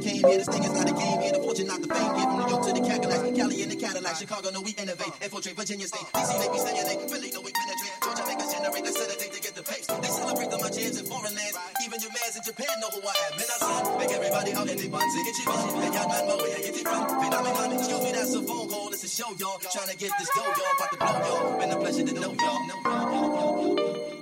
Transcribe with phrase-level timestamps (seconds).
[0.00, 0.38] came here.
[0.38, 1.32] This thing is not a game here.
[1.32, 2.26] The fortune, not the fame here.
[2.28, 5.12] From New York to the Cadillac, Cali in the Cadillac, Chicago, no we innovate.
[5.22, 6.98] Infiltrate Virginia State, DC make me stimulate.
[7.10, 7.94] Philly, no we penetrate.
[8.02, 9.86] Georgia make us generate, they sedate to get the pace.
[9.86, 11.56] They celebrate the my jams in foreign lands.
[11.84, 13.32] Even your mans in Japan know who I am.
[13.38, 15.80] Man, I son, make everybody out in the buns and get you on.
[15.80, 17.02] They got man where you get it from.
[17.08, 18.88] Phenomenon, excuse me, that's a phone call.
[18.92, 19.58] It's a show, y'all.
[19.58, 20.74] Trying to get this dough, y'all.
[20.76, 21.58] About to blow, y'all.
[21.58, 22.60] Been a pleasure to know y'all.
[22.68, 24.17] Know y'all,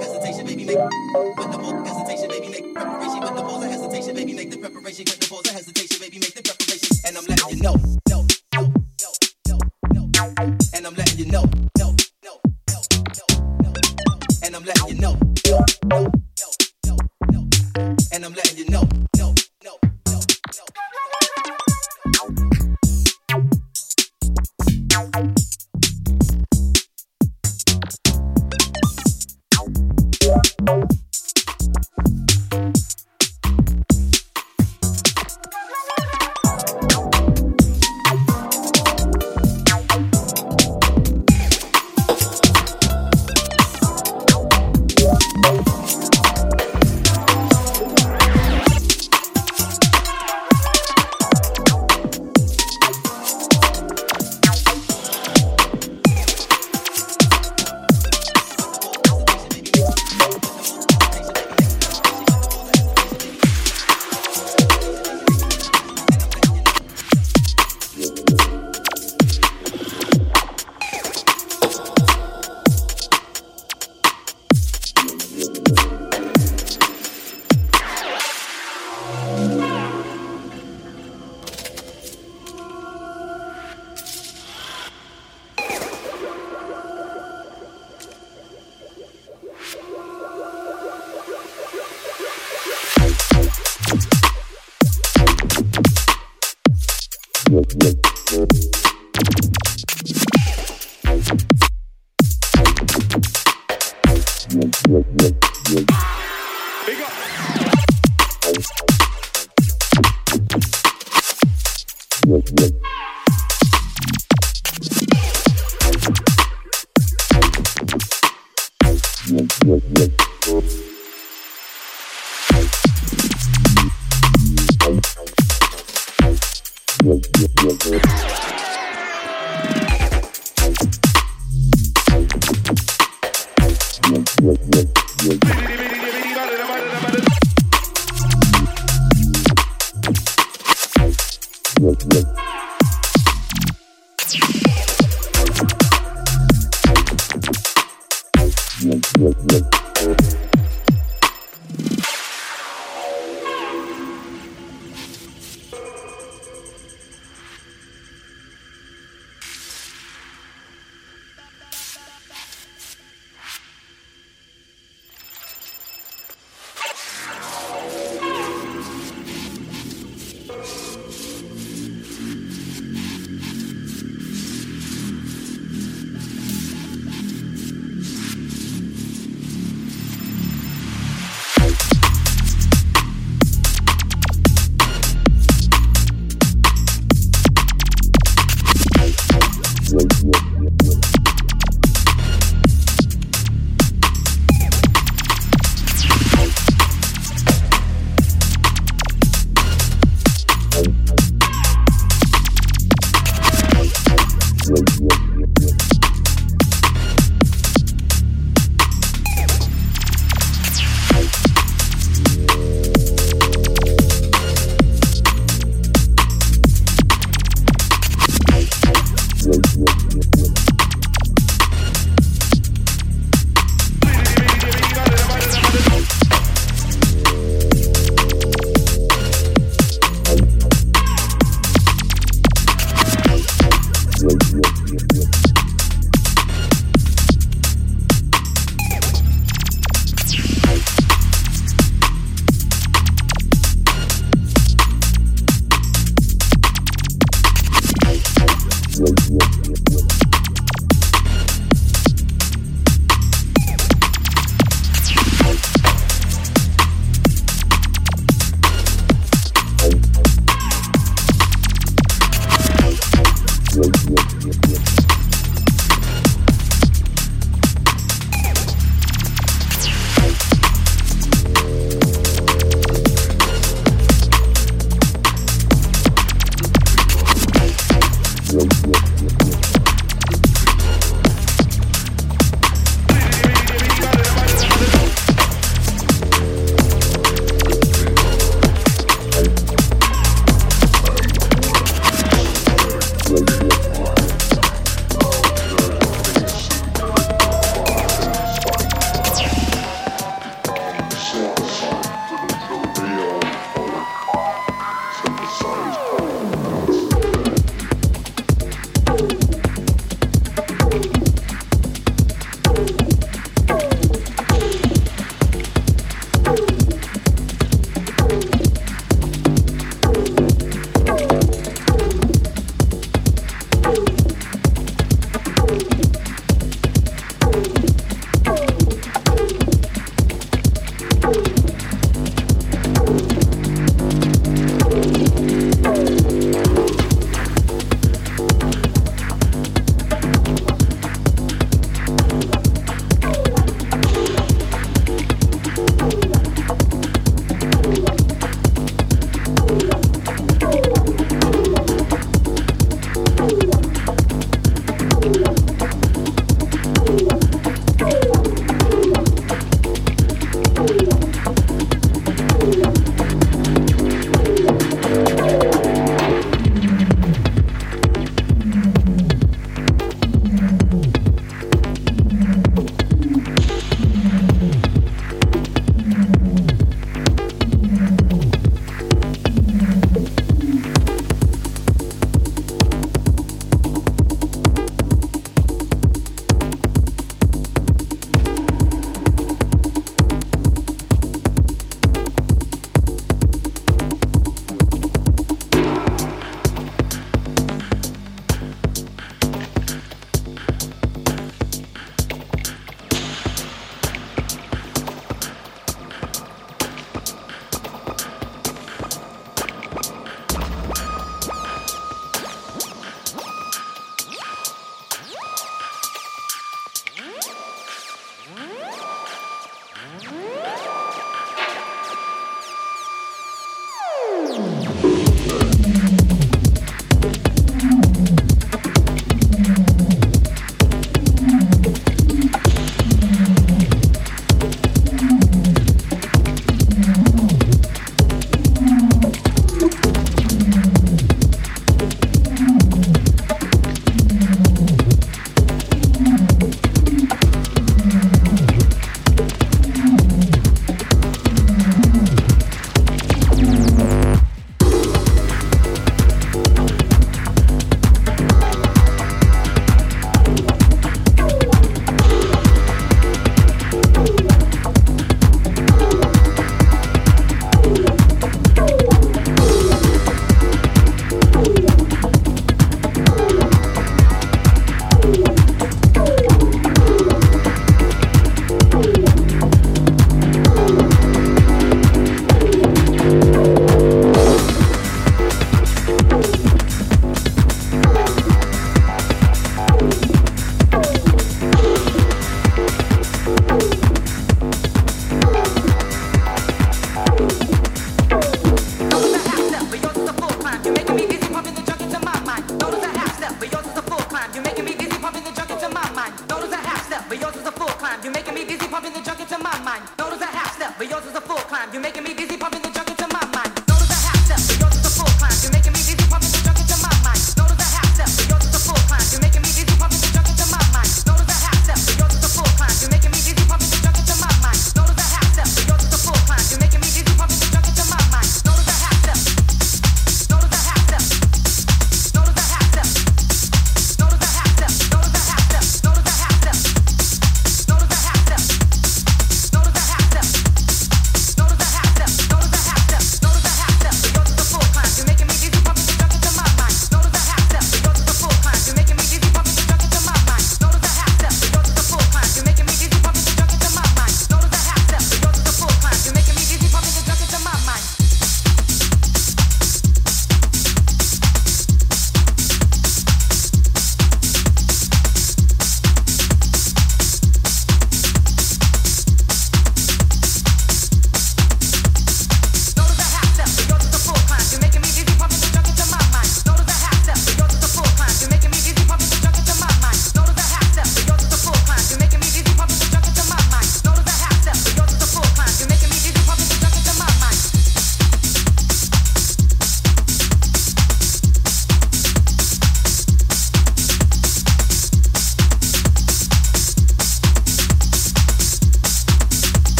[0.00, 0.78] hesitation, baby, make.
[0.78, 3.20] With the hesitation, baby, make preparation.
[3.20, 5.04] With the hesitation, baby, make the preparation.
[5.06, 6.96] With the hesitation, baby, make the preparation.
[7.06, 7.76] And I'm letting you know,
[8.08, 9.58] no, no, no,
[9.94, 10.26] no, no.
[10.74, 11.44] And I'm letting you know,
[11.78, 13.26] no, no, no, no,
[13.62, 13.72] no.
[14.44, 16.06] And I'm letting you know, no, no,
[16.40, 16.48] no,
[16.86, 16.96] no,
[17.32, 17.48] no.
[18.12, 18.88] And I'm letting you know,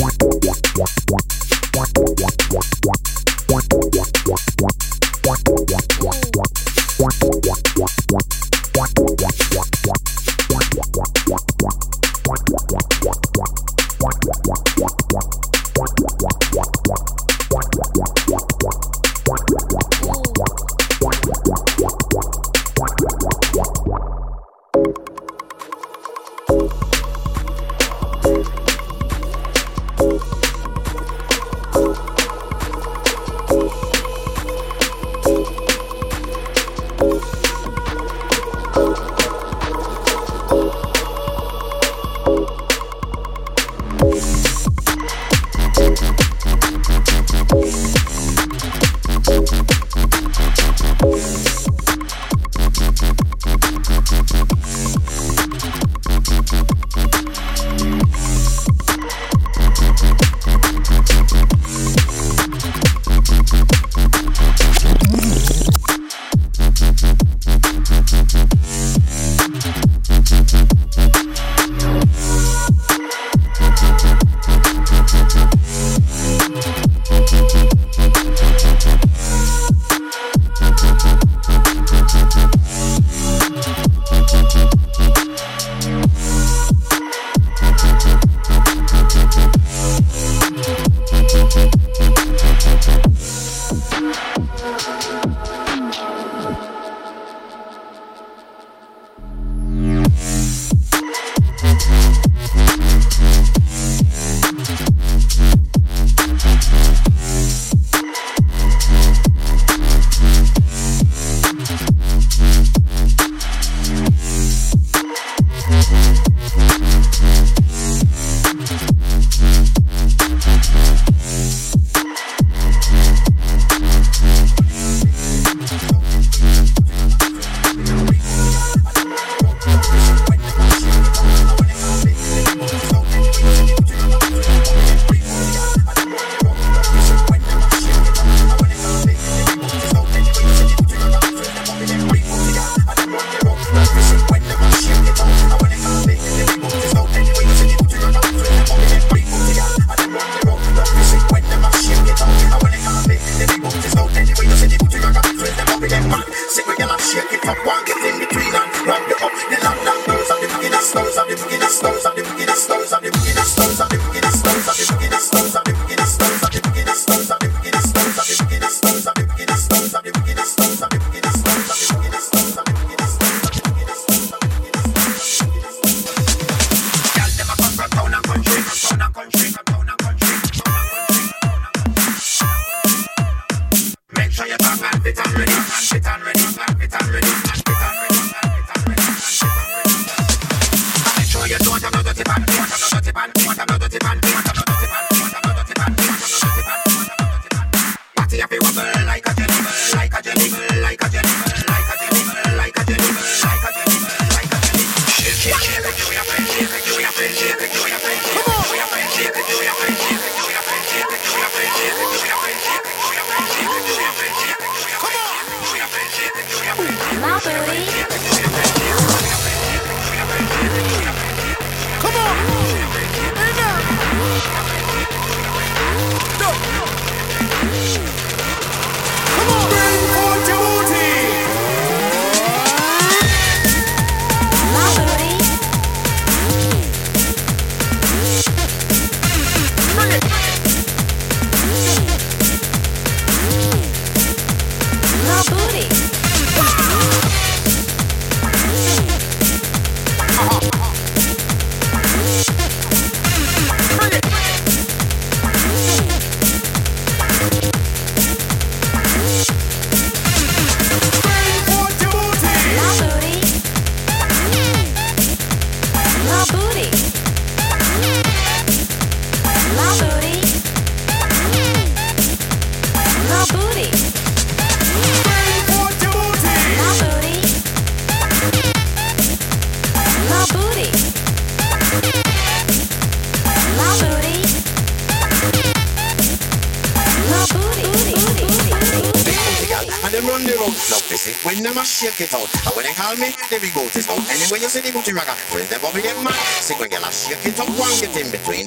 [0.00, 0.30] Yeah.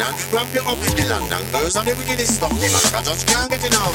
[0.04, 0.26] London.
[0.32, 2.96] Grab your up with the London girls and the wickedest fuck the man.
[2.96, 3.93] I just can't get enough.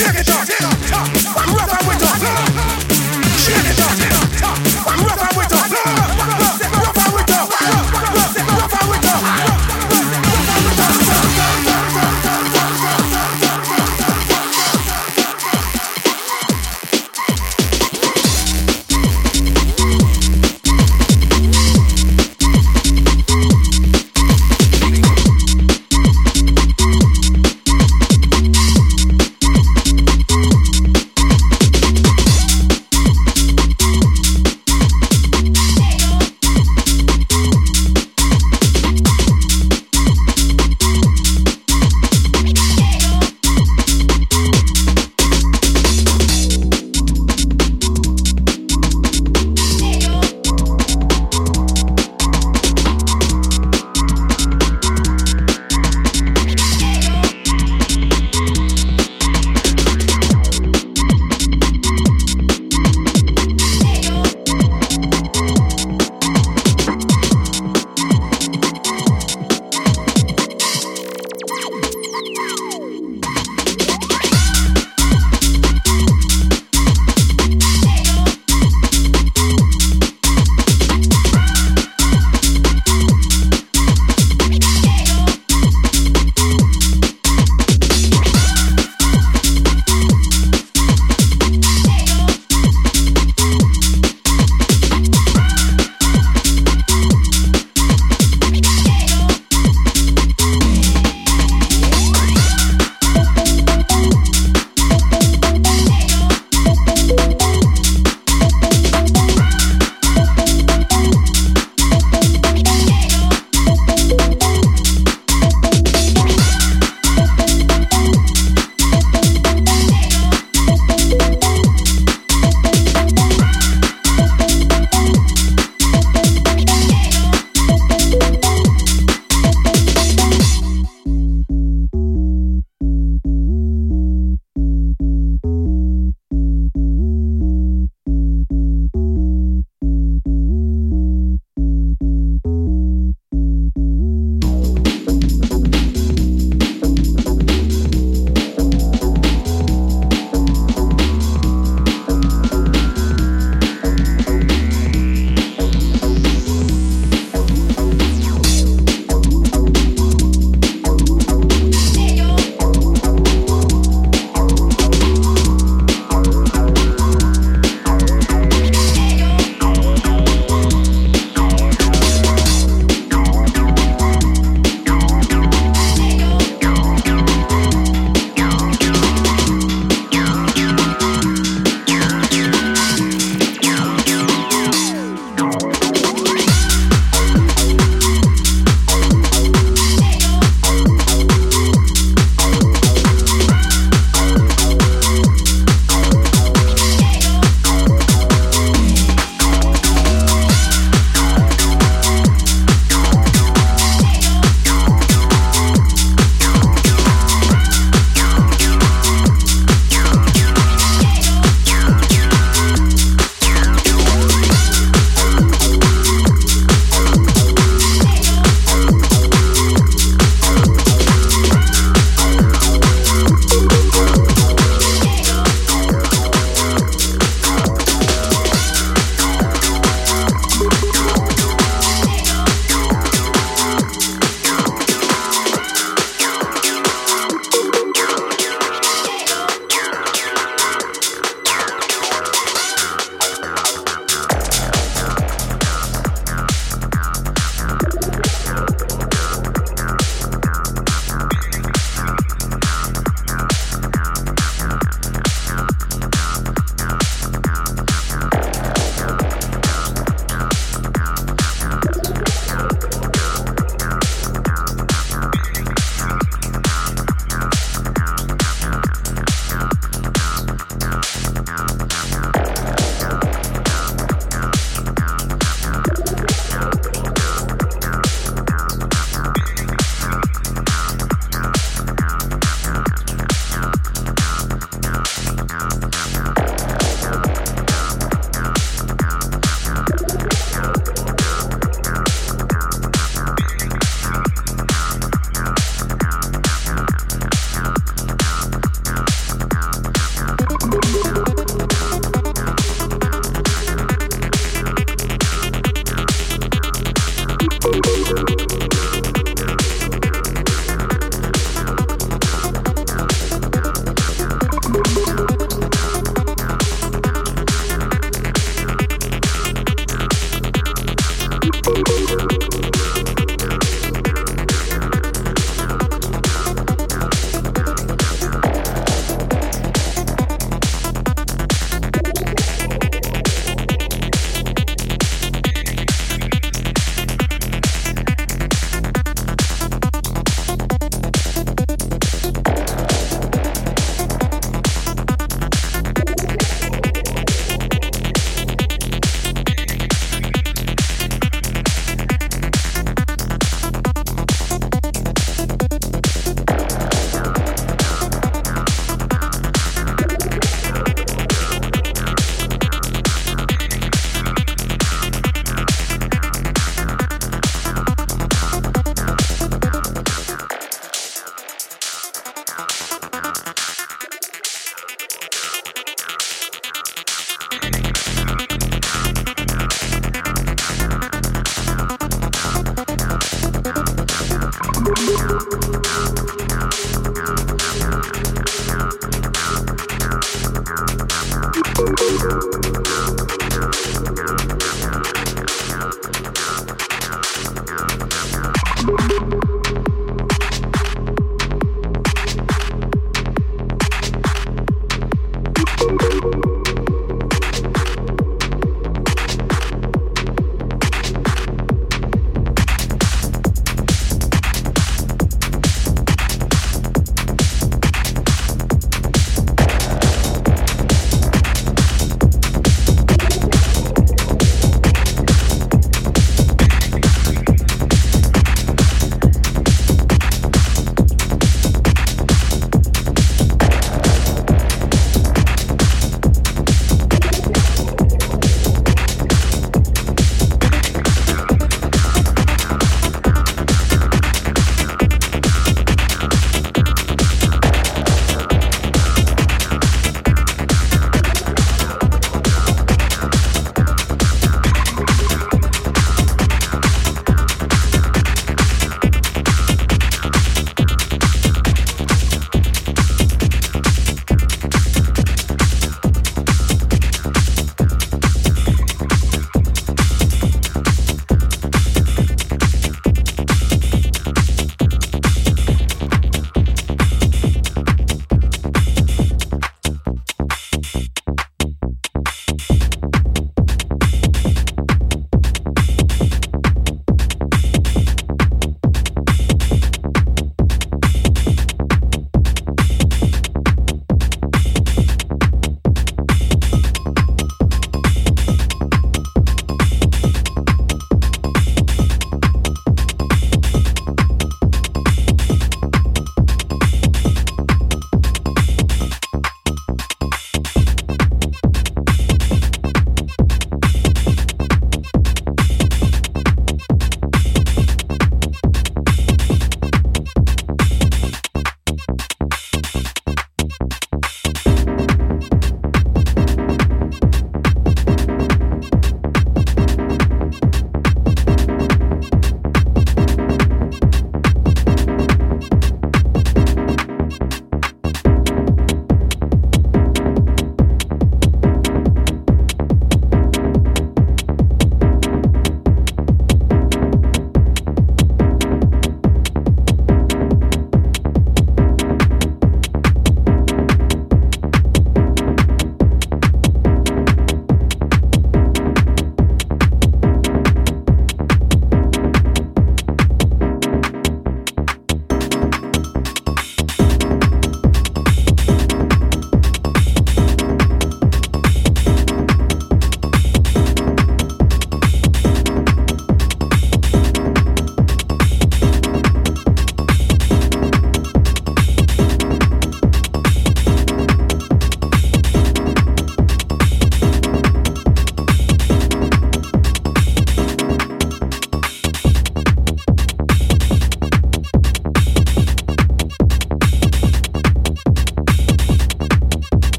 [0.00, 0.69] Check it out.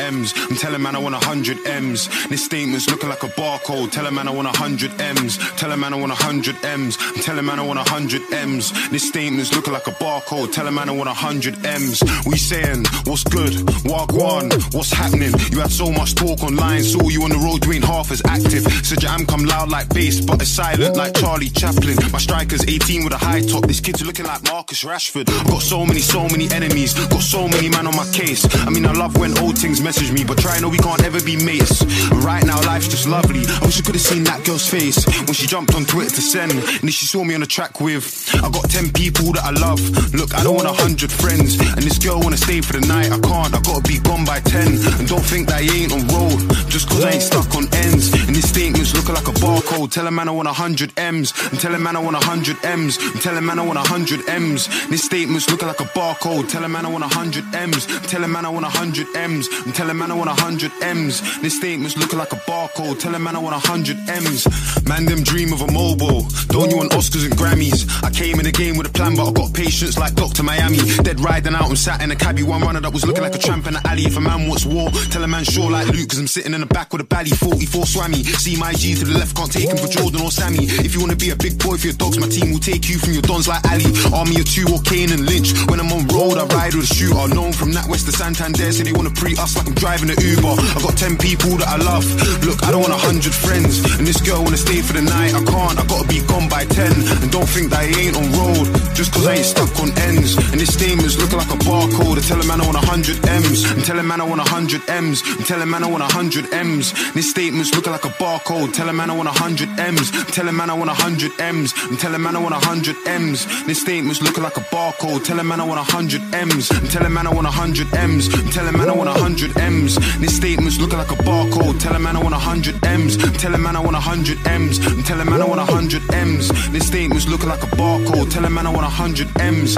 [0.00, 0.32] M's.
[0.50, 2.08] I'm telling man I want a 100 M's.
[2.28, 3.92] This statement's looking like a barcode.
[3.92, 5.38] Tell a man I want a 100 M's.
[5.56, 6.96] Tell a man I want a 100 M's.
[7.00, 8.90] I'm telling man I want a 100 M's.
[8.90, 10.52] This statement's looking like a barcode.
[10.52, 12.02] Tell a man I want a 100 M's.
[12.26, 13.54] We saying, what's good?
[13.84, 15.32] One, what's happening?
[15.50, 18.22] You had so much talk online, saw you on the road, you ain't half as
[18.26, 18.64] active.
[18.84, 21.96] Said your am come loud like bass, but it's silent like Charlie Chaplin.
[22.12, 23.66] My striker's 18 with a high top.
[23.66, 25.28] This kid's looking like Marcus Rashford.
[25.28, 26.94] i Got so many, so many enemies.
[27.08, 28.46] Got so many man on my case.
[28.66, 31.20] I mean, I love when old things message me, but try know we can't ever
[31.24, 31.82] be mates.
[32.22, 33.42] Right now, life's just lovely.
[33.42, 36.22] I wish I could have seen that girl's face when she jumped on Twitter to
[36.22, 36.52] send.
[36.52, 38.06] And then she saw me on the track with.
[38.36, 39.82] I got 10 people that I love.
[40.14, 41.58] Look, I don't want a hundred friends.
[41.58, 43.10] And this girl wanna stay for the night.
[43.10, 44.78] I can't, I gotta be gone by 10.
[45.00, 46.38] And don't think that you ain't on road.
[46.70, 48.14] Just cause I ain't stuck on ends.
[48.14, 49.90] And this statement's looking like a barcode.
[49.90, 51.34] Tell a man I want a hundred M's.
[51.50, 52.94] I'm telling man I want a hundred M's.
[52.96, 54.68] I'm telling man I want a hundred M's.
[54.86, 56.48] This statement's looking like a barcode.
[56.48, 57.90] Tell a man I want a hundred M's.
[57.90, 59.48] I'm telling man I want a hundred M's.
[59.66, 61.22] I'm telling man I want a hundred M's.
[61.40, 63.00] This statement's looking like a barcode.
[63.00, 64.44] Tell a man I want a hundred M's.
[64.84, 66.28] Man, them dream of a mobile.
[66.52, 67.88] Don't you want Oscars and Grammys?
[68.04, 70.42] I came in the game with a plan, but I got patience like Dr.
[70.42, 70.76] Miami.
[71.00, 72.42] Dead riding out and sat in a cabbie.
[72.42, 74.04] One runner that was looking like a tramp in the alley.
[74.04, 76.60] If a man wants war, tell a man sure like Luke, cause I'm sitting in
[76.60, 78.20] the back with a bally 44 swammy.
[78.36, 80.68] See my G to the left, can't take him for Jordan or Sammy.
[80.84, 82.98] If you wanna be a big boy for your dogs, my team will take you
[82.98, 83.88] from your dons like Ali.
[84.12, 85.56] Army of two or Kane and Lynch.
[85.72, 87.32] When I'm on road, I ride with a shooter.
[87.32, 90.18] Known from that west to Santander, so they wanna pre us like I'm driving an
[90.18, 90.50] Uber.
[90.50, 92.02] I got 10 people that I love.
[92.42, 93.78] Look, I don't want a hundred friends.
[93.94, 95.30] And this girl wanna stay for the night.
[95.30, 96.90] I can't, I gotta be gone by 10.
[97.22, 98.66] And don't think that I ain't on road.
[98.98, 100.34] Just cause I ain't stuck on ends.
[100.50, 102.18] And this statement's looking like a barcode.
[102.18, 103.62] I tell a man I want a hundred M's.
[103.70, 105.22] I'm telling man I want a hundred M's.
[105.22, 106.90] I'm telling man I want a hundred M's.
[107.14, 108.74] This statement's looking like a barcode.
[108.74, 110.10] Tell a man I want a hundred M's.
[110.10, 111.70] I'm telling man I want a hundred M's.
[111.86, 113.46] I'm telling man I want a hundred M's.
[113.70, 115.22] This statement's looking like a barcode.
[115.22, 116.74] Tell a man I want a hundred M's.
[116.74, 118.26] I'm telling man I want a hundred M's.
[118.34, 119.20] I'm telling man I want a
[119.50, 120.18] 100 M's.
[120.18, 121.80] This statement's looking like a barcode.
[121.80, 123.16] Tell a man I want 100 M's.
[123.38, 124.78] Tell a man I want 100 M's.
[125.06, 126.70] Tell a man I want 100 M's.
[126.70, 128.30] This statement's looking like a barcode.
[128.30, 129.76] Tell a man I want 100 M's.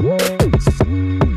[0.00, 1.27] Whoa.